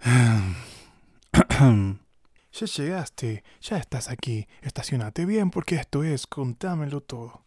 [2.52, 4.48] Ya llegaste, ya estás aquí.
[4.62, 7.44] Estacionate bien porque esto es Contámelo todo.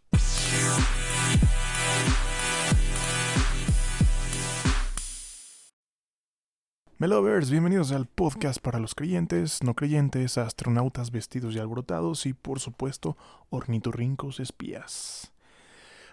[6.97, 12.59] Melovers, bienvenidos al podcast para los creyentes, no creyentes, astronautas vestidos y alborotados y por
[12.59, 13.17] supuesto
[13.49, 15.33] ornitorrincos espías.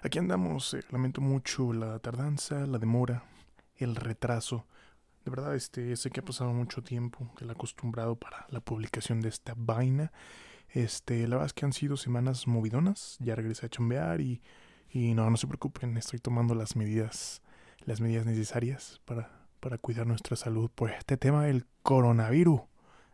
[0.03, 3.25] Aquí andamos, eh, lamento mucho la tardanza, la demora,
[3.77, 4.67] el retraso.
[5.31, 9.29] De verdad, este, sé que ha pasado mucho tiempo el acostumbrado para la publicación de
[9.29, 10.11] esta vaina.
[10.71, 13.17] Este, la verdad es que han sido semanas movidonas.
[13.21, 14.43] Ya regresé a chambear y,
[14.91, 17.43] y no, no se preocupen, estoy tomando las medidas,
[17.85, 19.31] las medidas necesarias para,
[19.61, 22.63] para cuidar nuestra salud por este tema del coronavirus.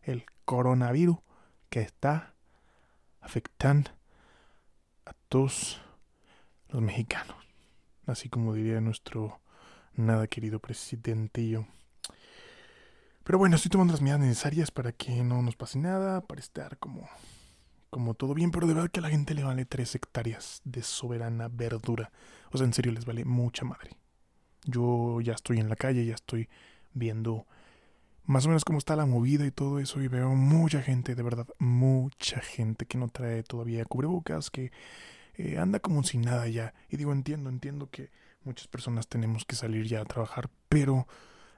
[0.03, 1.19] El coronavirus
[1.69, 2.33] que está
[3.21, 3.91] afectando
[5.05, 5.83] a todos
[6.71, 7.37] los mexicanos.
[8.07, 9.39] Así como diría nuestro
[9.97, 11.67] nada querido presidentillo.
[13.27, 16.79] Pero bueno, estoy tomando las medidas necesarias para que no nos pase nada, para estar
[16.79, 17.09] como,
[17.91, 20.85] como todo bien, pero de verdad que a la gente le vale tres hectáreas de
[20.85, 22.13] soberana verdura.
[22.53, 23.97] O sea, en serio les vale mucha madre.
[24.65, 26.49] Yo ya estoy en la calle, ya estoy
[26.95, 27.49] viendo
[28.27, 31.23] más o menos cómo está la movida y todo eso y veo mucha gente, de
[31.25, 34.71] verdad, mucha gente que no trae todavía cubrebocas, que
[35.35, 36.75] eh, anda como sin nada ya.
[36.89, 38.13] Y digo, entiendo, entiendo que
[38.45, 41.09] muchas personas tenemos que salir ya a trabajar, pero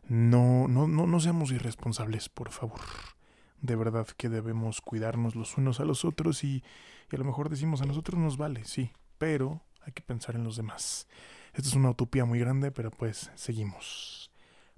[0.06, 2.80] no, no, no, no seamos irresponsables, por favor.
[3.60, 6.62] De verdad que debemos cuidarnos los unos a los otros y,
[7.10, 10.44] y a lo mejor decimos a nosotros nos vale, sí, pero hay que pensar en
[10.44, 11.08] los demás.
[11.54, 14.30] Esto es una utopía muy grande, pero pues seguimos.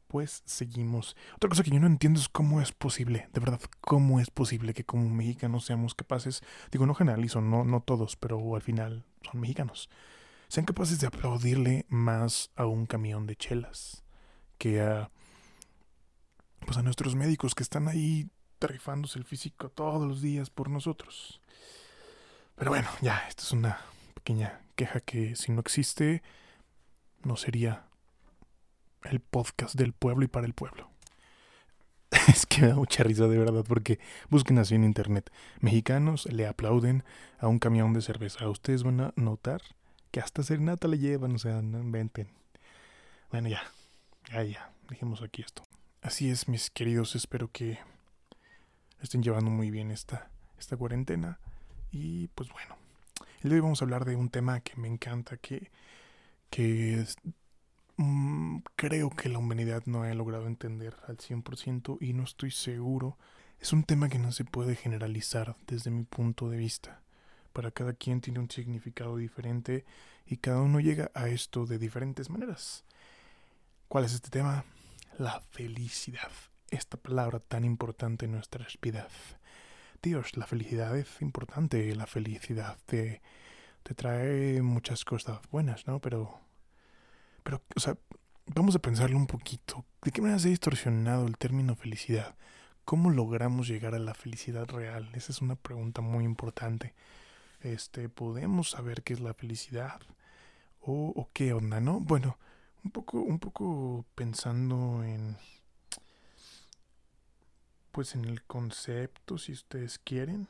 [0.06, 1.16] Pues seguimos.
[1.36, 4.74] Otra cosa que yo no entiendo es cómo es posible, de verdad, cómo es posible
[4.74, 9.40] que como mexicanos seamos capaces, digo, no generalizo, no, no todos, pero al final son
[9.40, 9.88] mexicanos,
[10.48, 14.02] sean capaces de aplaudirle más a un camión de chelas
[14.60, 15.10] que a,
[16.66, 18.28] pues a nuestros médicos que están ahí
[18.60, 21.40] rifándose el físico todos los días por nosotros.
[22.56, 23.80] Pero bueno, ya, esto es una
[24.12, 26.22] pequeña queja que si no existe,
[27.24, 27.86] no sería
[29.04, 30.90] el podcast del pueblo y para el pueblo.
[32.28, 33.98] Es que me da mucha risa de verdad porque
[34.28, 35.32] busquen así en internet.
[35.60, 37.02] Mexicanos le aplauden
[37.38, 38.46] a un camión de cerveza.
[38.46, 39.62] Ustedes van a notar
[40.10, 42.28] que hasta serenata le llevan, o sea, no inventen.
[43.30, 43.62] Bueno, ya,
[44.30, 45.62] ya, ya, dejemos aquí esto.
[46.02, 47.78] Así es, mis queridos, espero que
[49.00, 51.38] estén llevando muy bien esta, esta cuarentena.
[51.90, 52.76] Y pues bueno,
[53.42, 55.70] el de hoy vamos a hablar de un tema que me encanta, que,
[56.48, 57.04] que
[57.96, 63.18] mm, creo que la humanidad no ha logrado entender al 100% y no estoy seguro.
[63.58, 67.02] Es un tema que no se puede generalizar desde mi punto de vista.
[67.52, 69.84] Para cada quien tiene un significado diferente
[70.24, 72.84] y cada uno llega a esto de diferentes maneras.
[73.90, 74.64] ¿Cuál es este tema?
[75.18, 76.30] La felicidad.
[76.70, 79.08] Esta palabra tan importante en nuestra vida.
[80.00, 81.92] Dios, la felicidad es importante.
[81.96, 83.20] La felicidad te,
[83.82, 85.98] te trae muchas cosas buenas, ¿no?
[85.98, 86.38] Pero,
[87.42, 87.96] pero, o sea,
[88.46, 89.84] vamos a pensarlo un poquito.
[90.02, 92.36] ¿De qué manera se ha distorsionado el término felicidad?
[92.84, 95.10] ¿Cómo logramos llegar a la felicidad real?
[95.14, 96.94] Esa es una pregunta muy importante.
[97.60, 100.00] Este, ¿podemos saber qué es la felicidad?
[100.80, 101.98] ¿O, o qué onda, no?
[101.98, 102.38] Bueno,
[102.84, 105.36] un poco, un poco pensando en,
[107.92, 110.48] pues en el concepto, si ustedes quieren.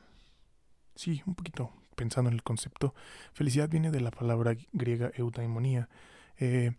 [0.94, 2.94] Sí, un poquito pensando en el concepto.
[3.32, 5.88] Felicidad viene de la palabra griega eudaimonía.
[6.38, 6.72] Eh,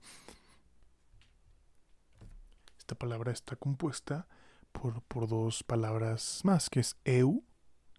[2.77, 4.27] esta palabra está compuesta
[4.71, 7.43] por, por dos palabras más, que es eu,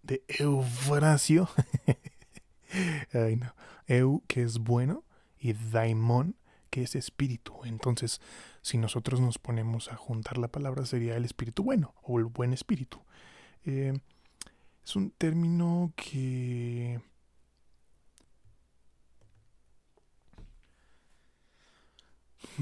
[0.01, 1.47] de eufrasio.
[3.13, 3.53] Ay, no.
[3.87, 5.03] Eu, que es bueno,
[5.39, 6.35] y daimon,
[6.73, 7.53] que es espíritu.
[7.65, 8.19] Entonces,
[8.63, 12.51] si nosotros nos ponemos a juntar la palabra, sería el espíritu bueno o el buen
[12.51, 12.99] espíritu.
[13.63, 13.93] Eh,
[14.83, 16.99] es un término que...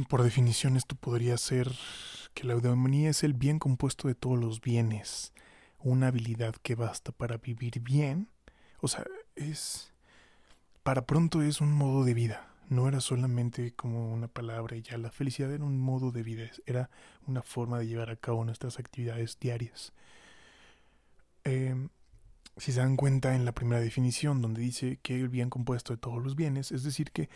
[0.10, 1.72] Por definición, esto podría ser
[2.34, 5.32] que la eudemonía es el bien compuesto de todos los bienes,
[5.80, 8.28] una habilidad que basta para vivir bien.
[8.82, 9.06] O sea,
[9.38, 9.94] es...
[10.84, 14.98] Para pronto es un modo de vida no era solamente como una palabra y ya,
[14.98, 16.90] la felicidad era un modo de vida, era
[17.28, 19.92] una forma de llevar a cabo nuestras actividades diarias.
[21.44, 21.76] Eh,
[22.56, 25.98] si se dan cuenta en la primera definición, donde dice que el bien compuesto de
[25.98, 27.30] todos los bienes, es decir, que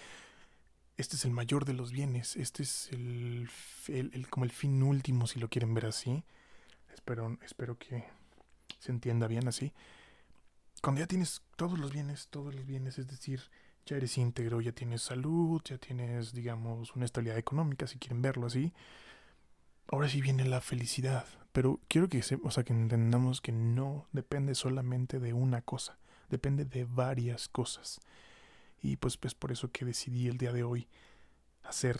[0.95, 3.49] este es el mayor de los bienes, este es el,
[3.89, 6.23] el, como el fin último, si lo quieren ver así.
[6.93, 8.05] Espero, espero que
[8.79, 9.73] se entienda bien así.
[10.81, 13.41] Cuando ya tienes todos los bienes, todos los bienes, es decir,
[13.85, 18.47] ya eres íntegro, ya tienes salud, ya tienes, digamos, una estabilidad económica, si quieren verlo
[18.47, 18.73] así.
[19.87, 21.25] ahora sí viene la felicidad.
[21.51, 25.97] Pero quiero que, se, o sea, que entendamos que no depende solamente de una cosa,
[26.29, 27.99] depende de varias cosas.
[28.81, 30.87] Y pues, pues por eso que decidí el día de hoy
[31.63, 31.99] hacer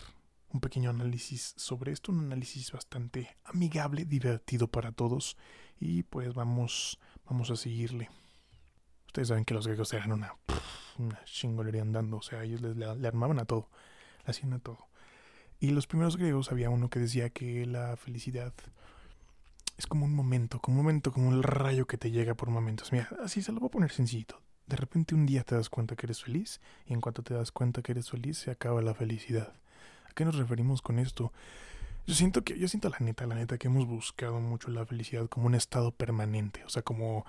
[0.49, 5.37] un pequeño análisis sobre esto, un análisis bastante amigable, divertido para todos.
[5.79, 8.09] Y pues vamos, vamos a seguirle.
[9.15, 10.35] Ustedes saben que los griegos eran una,
[10.97, 13.69] una chingolería andando, o sea, ellos les, le, armaban a todo,
[14.25, 14.89] le hacían a todo.
[15.57, 18.51] Y los primeros griegos había uno que decía que la felicidad
[19.77, 22.91] es como un momento, como un momento, como el rayo que te llega por momentos.
[22.91, 24.41] Mira, así se lo voy a poner sencillito.
[24.67, 27.53] De repente un día te das cuenta que eres feliz y en cuanto te das
[27.53, 29.53] cuenta que eres feliz se acaba la felicidad.
[30.09, 31.31] ¿A qué nos referimos con esto?
[32.05, 35.29] Yo siento que, yo siento la neta, la neta que hemos buscado mucho la felicidad
[35.29, 37.25] como un estado permanente, o sea, como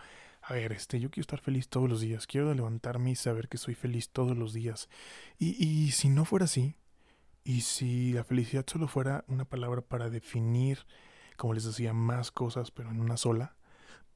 [0.48, 3.58] a ver, este, yo quiero estar feliz todos los días, quiero levantarme y saber que
[3.58, 4.88] soy feliz todos los días.
[5.38, 6.76] Y, y si no fuera así,
[7.42, 10.86] y si la felicidad solo fuera una palabra para definir,
[11.36, 13.56] como les decía, más cosas, pero en una sola,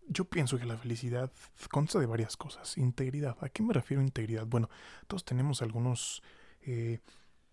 [0.08, 1.32] yo pienso que la felicidad
[1.70, 2.78] consta de varias cosas.
[2.78, 3.36] Integridad.
[3.40, 4.46] ¿A qué me refiero integridad?
[4.46, 4.68] Bueno,
[5.08, 6.22] todos tenemos algunos
[6.62, 7.00] eh,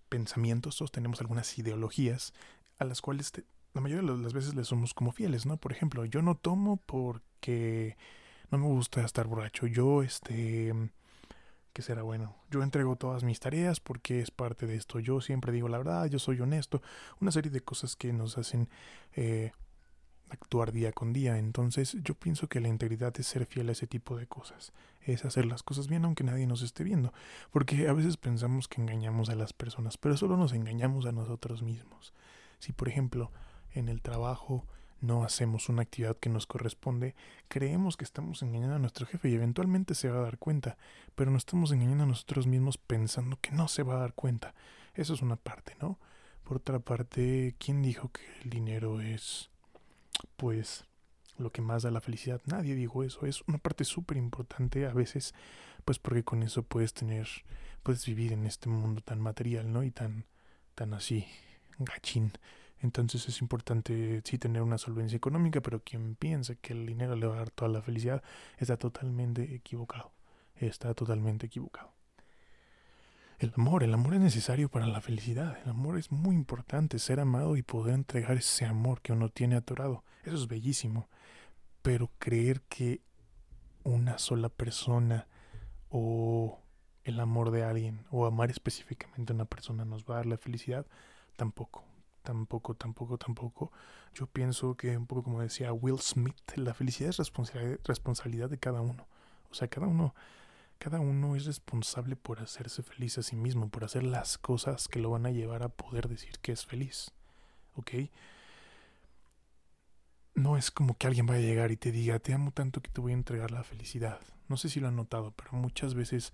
[0.10, 2.34] pensamientos, todos tenemos algunas ideologías
[2.78, 3.32] a las cuales
[3.74, 5.58] la mayoría de las veces le somos como fieles, ¿no?
[5.58, 7.98] Por ejemplo, yo no tomo porque
[8.52, 9.68] no me gusta estar borracho.
[9.68, 10.74] Yo, este
[11.78, 12.36] que será bueno.
[12.50, 15.00] Yo entrego todas mis tareas porque es parte de esto.
[15.00, 16.82] Yo siempre digo la verdad, yo soy honesto.
[17.22, 18.68] Una serie de cosas que nos hacen
[19.16, 19.52] eh,
[20.30, 21.38] actuar día con día.
[21.38, 24.74] Entonces yo pienso que la integridad es ser fiel a ese tipo de cosas.
[25.02, 27.14] Es hacer las cosas bien aunque nadie nos esté viendo.
[27.52, 31.62] Porque a veces pensamos que engañamos a las personas, pero solo nos engañamos a nosotros
[31.62, 32.12] mismos.
[32.58, 33.32] Si por ejemplo
[33.72, 34.66] en el trabajo
[35.02, 37.16] no hacemos una actividad que nos corresponde,
[37.48, 40.78] creemos que estamos engañando a nuestro jefe y eventualmente se va a dar cuenta,
[41.16, 44.54] pero nos estamos engañando a nosotros mismos pensando que no se va a dar cuenta.
[44.96, 46.00] Eso es una parte, ¿no?
[46.44, 49.50] Por otra parte, ¿quién dijo que el dinero es,
[50.38, 50.86] pues,
[51.38, 52.42] lo que más da la felicidad?
[52.46, 53.26] Nadie dijo eso.
[53.26, 55.36] Es una parte súper importante a veces,
[55.86, 57.28] pues porque con eso puedes tener,
[57.84, 59.84] puedes vivir en este mundo tan material, ¿no?
[59.84, 60.26] Y tan,
[60.74, 61.28] tan así,
[61.78, 62.32] gachín.
[62.80, 67.28] Entonces es importante sí tener una solvencia económica, pero quien piensa que el dinero le
[67.28, 68.24] va a dar toda la felicidad
[68.58, 70.12] está totalmente equivocado.
[70.56, 71.94] Está totalmente equivocado.
[73.40, 75.60] El amor, el amor es necesario para la felicidad.
[75.64, 79.56] El amor es muy importante, ser amado y poder entregar ese amor que uno tiene
[79.56, 80.04] atorado.
[80.24, 81.08] Eso es bellísimo.
[81.84, 83.02] Pero creer que
[83.84, 85.28] una sola persona
[85.90, 86.60] o
[87.04, 90.38] el amor de alguien o amar específicamente a una persona nos va a dar la
[90.38, 90.86] felicidad,
[91.36, 91.87] tampoco
[92.28, 93.72] tampoco, tampoco, tampoco.
[94.14, 97.18] Yo pienso que un poco como decía Will Smith, la felicidad es
[97.86, 99.08] responsabilidad, de cada uno.
[99.50, 100.14] O sea, cada uno,
[100.78, 105.00] cada uno es responsable por hacerse feliz a sí mismo, por hacer las cosas que
[105.00, 107.12] lo van a llevar a poder decir que es feliz.
[107.76, 107.92] ¿Ok?
[110.36, 112.92] No es como que alguien vaya a llegar y te diga, te amo tanto que
[112.92, 114.20] te voy a entregar la felicidad.
[114.50, 116.34] No sé si lo han notado, pero muchas veces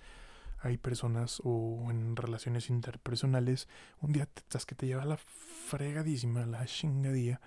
[0.64, 3.68] hay personas o en relaciones interpersonales,
[4.00, 7.42] un día te, estás que te lleva la fregadísima, la chingadía,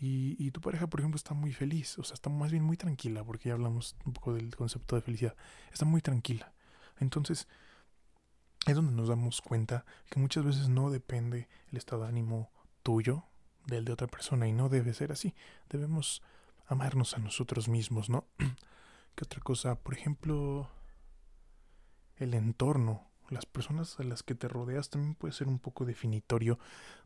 [0.00, 2.76] y, y, tu pareja, por ejemplo, está muy feliz, o sea, está más bien muy
[2.76, 5.34] tranquila, porque ya hablamos un poco del concepto de felicidad,
[5.72, 6.52] está muy tranquila.
[7.00, 7.48] Entonces,
[8.66, 12.52] es donde nos damos cuenta que muchas veces no depende el estado de ánimo
[12.84, 13.24] tuyo
[13.66, 15.34] del de otra persona, y no debe ser así.
[15.68, 16.22] Debemos
[16.66, 18.26] amarnos a nosotros mismos, ¿no?
[19.16, 19.74] ¿Qué otra cosa?
[19.74, 20.70] Por ejemplo,
[22.18, 26.58] el entorno, las personas a las que te rodeas también puede ser un poco definitorio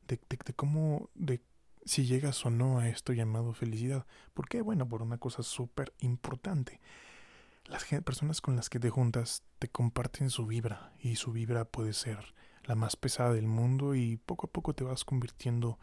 [0.07, 1.40] de, de, cómo, de
[1.85, 4.07] si llegas o no a esto llamado felicidad.
[4.35, 4.62] ¿Por qué?
[4.62, 6.81] Bueno, por una cosa súper importante.
[7.66, 11.92] Las personas con las que te juntas te comparten su vibra y su vibra puede
[11.92, 15.78] ser la más pesada del mundo y poco a poco te vas convirtiendo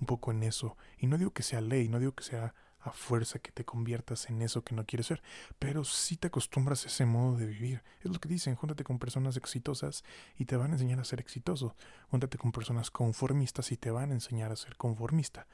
[0.00, 0.76] un poco en eso.
[0.98, 2.54] Y no digo que sea ley, no digo que sea
[2.88, 5.22] a fuerza que te conviertas en eso que no quieres ser,
[5.58, 7.82] pero si te acostumbras a ese modo de vivir.
[8.00, 10.04] Es lo que dicen, júntate con personas exitosas
[10.36, 11.74] y te van a enseñar a ser exitoso.
[12.10, 15.46] Júntate con personas conformistas y te van a enseñar a ser conformista.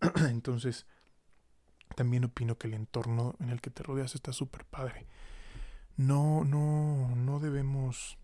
[0.28, 0.86] Entonces,
[1.94, 5.06] también opino que el entorno en el que te rodeas está súper padre.
[5.96, 8.18] No, no, no debemos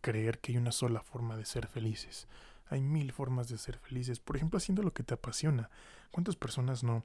[0.00, 2.28] creer que hay una sola forma de ser felices.
[2.70, 4.20] Hay mil formas de ser felices.
[4.20, 5.70] Por ejemplo, haciendo lo que te apasiona.
[6.10, 7.04] ¿Cuántas personas no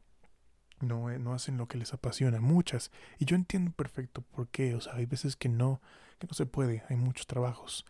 [0.80, 2.92] no, eh, no hacen lo que les apasiona, muchas.
[3.20, 5.82] Y yo entiendo perfecto por qué, o sea, hay veces que no,
[6.20, 7.86] que no se puede, hay muchos trabajos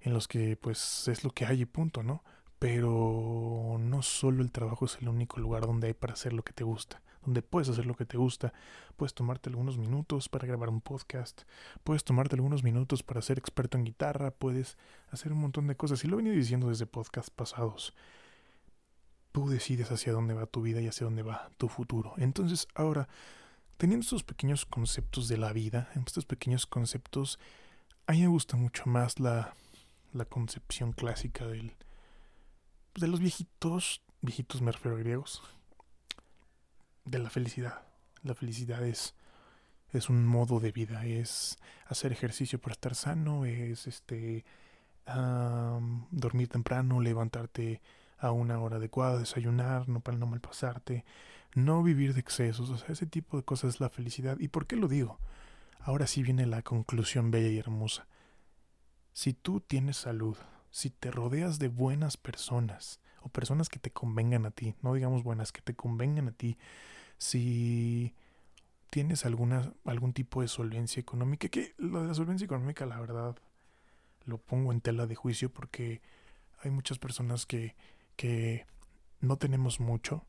[0.00, 2.22] en los que pues es lo que hay y punto, ¿no?
[2.58, 6.52] Pero no solo el trabajo es el único lugar donde hay para hacer lo que
[6.52, 8.52] te gusta, donde puedes hacer lo que te gusta,
[8.96, 11.42] puedes tomarte algunos minutos para grabar un podcast,
[11.84, 14.76] puedes tomarte algunos minutos para ser experto en guitarra, puedes
[15.10, 16.04] hacer un montón de cosas.
[16.04, 17.94] Y lo he venido diciendo desde podcasts pasados
[19.32, 22.14] tú decides hacia dónde va tu vida y hacia dónde va tu futuro.
[22.18, 23.08] Entonces, ahora,
[23.76, 27.38] teniendo estos pequeños conceptos de la vida, estos pequeños conceptos,
[28.06, 29.54] a mí me gusta mucho más la,
[30.12, 31.74] la concepción clásica del,
[32.94, 35.42] de los viejitos, viejitos me refiero a griegos,
[37.04, 37.82] de la felicidad.
[38.22, 39.14] La felicidad es,
[39.92, 44.44] es un modo de vida, es hacer ejercicio para estar sano, es este
[46.10, 47.80] dormir temprano, levantarte
[48.20, 51.04] a una hora adecuada, desayunar, no para no malpasarte,
[51.54, 54.38] no vivir de excesos, o sea, ese tipo de cosas es la felicidad.
[54.38, 55.18] ¿Y por qué lo digo?
[55.80, 58.06] Ahora sí viene la conclusión bella y hermosa.
[59.12, 60.36] Si tú tienes salud,
[60.70, 65.22] si te rodeas de buenas personas, o personas que te convengan a ti, no digamos
[65.22, 66.56] buenas, que te convengan a ti,
[67.18, 68.14] si
[68.90, 73.36] tienes alguna, algún tipo de solvencia económica, que lo de la solvencia económica, la verdad,
[74.24, 76.02] lo pongo en tela de juicio porque
[76.62, 77.74] hay muchas personas que,
[78.20, 78.66] que
[79.20, 80.26] no tenemos mucho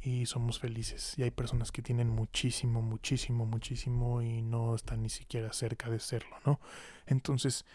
[0.00, 1.12] y somos felices.
[1.18, 6.00] Y hay personas que tienen muchísimo, muchísimo, muchísimo y no están ni siquiera cerca de
[6.00, 6.58] serlo, ¿no?
[7.04, 7.66] Entonces,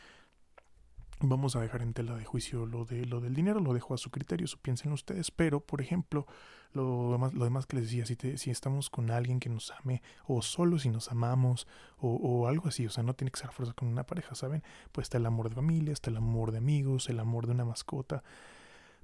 [1.21, 3.97] Vamos a dejar en tela de juicio lo de lo del dinero, lo dejo a
[3.97, 6.25] su criterio, eso piensen ustedes, pero por ejemplo,
[6.71, 10.01] lo demás, lo demás que les decía, si, si estamos con alguien que nos ame,
[10.27, 13.51] o solo si nos amamos, o, o, algo así, o sea, no tiene que ser
[13.51, 14.63] fuerza con una pareja, ¿saben?
[14.93, 17.65] Pues está el amor de familia, está el amor de amigos, el amor de una
[17.65, 18.23] mascota,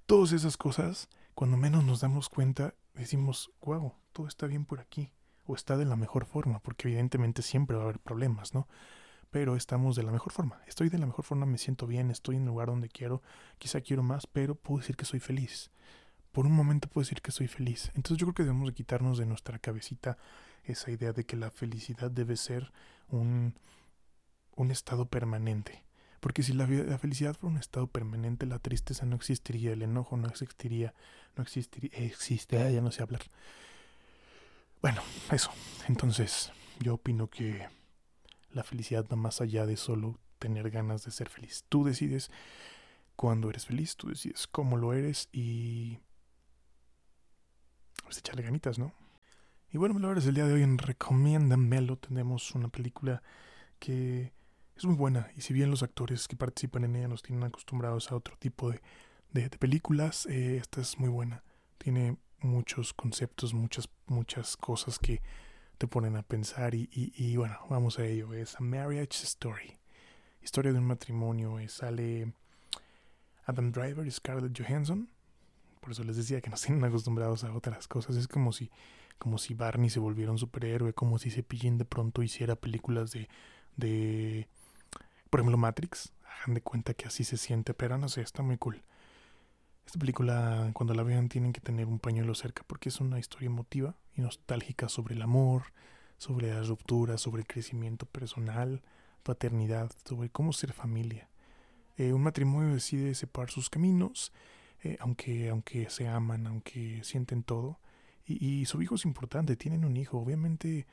[0.05, 5.12] todas esas cosas, cuando menos nos damos cuenta, decimos, wow, todo está bien por aquí,
[5.45, 8.67] o está de la mejor forma, porque evidentemente siempre va a haber problemas, ¿no?
[9.35, 10.62] pero estamos de la mejor forma.
[10.65, 13.21] Estoy de la mejor forma, me siento bien, estoy en el lugar donde quiero,
[13.57, 15.71] quizá quiero más, pero puedo decir que soy feliz.
[16.31, 17.91] Por un momento puedo decir que soy feliz.
[17.95, 20.17] Entonces yo creo que debemos de quitarnos de nuestra cabecita
[20.63, 22.71] esa idea de que la felicidad debe ser
[23.09, 23.55] un,
[24.55, 25.83] un estado permanente.
[26.25, 30.17] Porque si la, la, felicidad fuera un estado permanente, la tristeza no existiría, el enojo
[30.17, 30.96] no existiría,
[31.36, 33.22] no existiría, existe, ya no sé hablar.
[34.82, 35.51] Bueno, eso.
[35.88, 37.67] Entonces, yo opino que
[38.50, 41.63] la felicidad va más allá de solo tener ganas de ser feliz.
[41.70, 42.32] Tú decides
[43.15, 46.00] cuándo eres feliz, tú decides cómo lo eres y...
[48.03, 48.94] Pues echarle ganitas, ¿no?
[49.72, 53.22] Y bueno, es el día de hoy en Recomiéndamelo tenemos una película
[53.77, 54.34] que
[54.75, 58.12] es muy buena y si bien los actores que participan en ella nos tienen acostumbrados
[58.12, 58.82] a otro tipo de,
[59.32, 61.44] de, películas, eh, esta es muy buena.
[61.77, 65.22] Tiene muchos conceptos, muchas, muchas cosas que
[65.77, 68.34] te ponen a pensar y, bueno, vamos a ello.
[68.34, 69.77] Es A Marriage Story.
[70.41, 71.58] Historia de un matrimonio.
[71.67, 72.34] sale
[73.46, 75.10] Adam Driver y Scarlett Johansson.
[75.82, 78.15] Por eso les decía que nos tienen acostumbrados a otras cosas.
[78.15, 78.72] Es como si,
[79.17, 83.27] como si Barney se volviera un superhéroe, como si Cepillín de pronto hiciera películas de,
[83.75, 84.48] de,
[85.29, 86.13] por ejemplo, Matrix.
[86.41, 88.84] Hagan de cuenta que así se siente, pero no sé, está muy cool.
[89.86, 93.48] Esta película, cuando la vean, tienen que tener un pañuelo cerca porque es una historia
[93.48, 95.63] emotiva y nostálgica sobre el amor,
[96.17, 98.82] sobre las rupturas, sobre el crecimiento personal,
[99.24, 101.29] paternidad, sobre cómo ser familia.
[101.98, 104.34] Eh, un matrimonio decide separar sus caminos,
[104.84, 107.79] eh, aunque, aunque se aman, aunque sienten todo.
[108.25, 110.17] Y, y su hijo es importante, tienen un hijo.
[110.17, 110.88] Obviamente,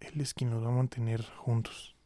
[0.00, 1.97] él es quien los va a mantener juntos.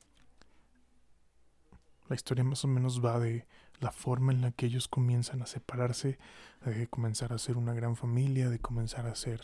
[2.08, 3.46] La historia más o menos va de
[3.80, 6.18] la forma en la que ellos comienzan a separarse,
[6.64, 9.40] de comenzar a ser una gran familia, de comenzar a ser,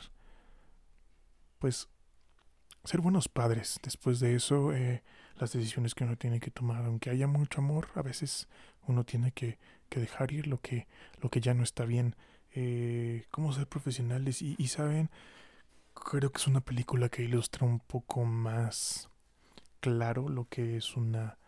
[1.59, 1.88] pues,
[2.85, 3.79] ser buenos padres.
[3.83, 5.03] Después de eso, eh,
[5.37, 8.49] las decisiones que uno tiene que tomar, aunque haya mucho amor, a veces
[8.87, 10.87] uno tiene que, que dejar ir lo que,
[11.21, 12.15] lo que ya no está bien.
[12.53, 15.11] Eh, cómo ser profesionales y, y saben,
[15.95, 19.11] creo que es una película que ilustra un poco más
[19.81, 21.38] claro lo que es una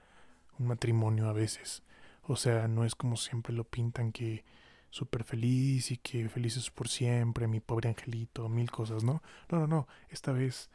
[0.60, 1.82] un matrimonio a veces.
[2.22, 4.44] O sea, no es como siempre lo pintan que
[4.90, 9.22] súper feliz y que felices por siempre, mi pobre angelito, mil cosas, ¿no?
[9.48, 9.88] No, no, no.
[10.10, 10.70] Esta vez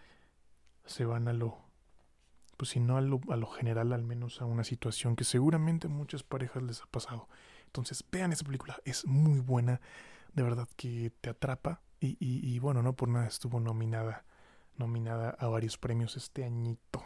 [0.86, 1.58] se van a lo,
[2.58, 5.88] pues si no a lo, a lo general, al menos a una situación que seguramente
[5.88, 7.30] muchas parejas les ha pasado.
[7.68, 9.82] Entonces, vean esa película, es muy buena,
[10.34, 14.26] de verdad que te atrapa y, y, y bueno, no por nada estuvo nominada,
[14.78, 17.05] nominada a varios premios este añito.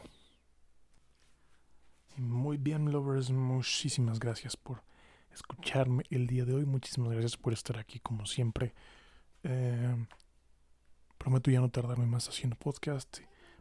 [2.19, 4.83] Muy bien, lovers, muchísimas gracias por
[5.31, 6.65] escucharme el día de hoy.
[6.65, 8.73] Muchísimas gracias por estar aquí como siempre.
[9.43, 10.05] Eh,
[11.17, 13.19] prometo ya no tardarme más haciendo podcast.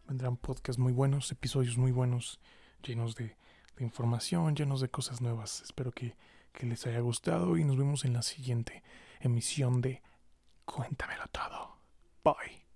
[0.09, 2.41] Vendrán podcasts muy buenos, episodios muy buenos,
[2.83, 3.37] llenos de,
[3.79, 5.63] información, llenos de cosas nuevas.
[5.63, 6.17] Espero que,
[6.53, 8.83] que les haya gustado y nos vemos en la siguiente
[9.21, 10.03] emisión de
[10.65, 11.79] Cuéntamelo todo.
[12.25, 12.68] Bye.